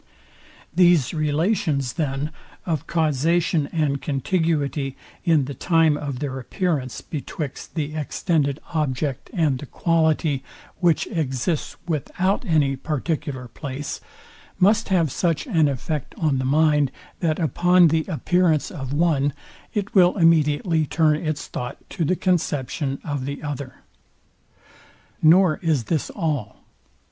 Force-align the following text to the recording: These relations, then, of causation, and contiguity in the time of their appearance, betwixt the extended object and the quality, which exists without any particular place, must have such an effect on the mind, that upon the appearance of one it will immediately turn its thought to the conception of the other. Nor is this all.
These 0.73 1.13
relations, 1.13 1.93
then, 1.93 2.31
of 2.65 2.87
causation, 2.87 3.67
and 3.71 4.01
contiguity 4.01 4.97
in 5.25 5.45
the 5.45 5.53
time 5.53 5.95
of 5.95 6.17
their 6.17 6.39
appearance, 6.39 7.01
betwixt 7.01 7.75
the 7.75 7.93
extended 7.93 8.59
object 8.73 9.29
and 9.31 9.59
the 9.59 9.67
quality, 9.67 10.43
which 10.79 11.05
exists 11.05 11.75
without 11.87 12.43
any 12.45 12.75
particular 12.75 13.47
place, 13.47 14.01
must 14.57 14.89
have 14.89 15.11
such 15.11 15.45
an 15.45 15.67
effect 15.67 16.15
on 16.17 16.39
the 16.39 16.45
mind, 16.45 16.91
that 17.19 17.37
upon 17.37 17.89
the 17.89 18.05
appearance 18.07 18.71
of 18.71 18.93
one 18.93 19.33
it 19.71 19.93
will 19.93 20.17
immediately 20.17 20.87
turn 20.87 21.17
its 21.17 21.45
thought 21.45 21.77
to 21.91 22.03
the 22.03 22.15
conception 22.15 22.97
of 23.03 23.25
the 23.25 23.43
other. 23.43 23.83
Nor 25.21 25.57
is 25.61 25.83
this 25.83 26.09
all. 26.09 26.63